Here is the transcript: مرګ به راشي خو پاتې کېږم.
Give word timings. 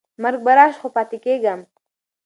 مرګ 0.23 0.39
به 0.45 0.51
راشي 0.57 0.77
خو 0.81 0.87
پاتې 0.95 1.17
کېږم. 1.25 1.59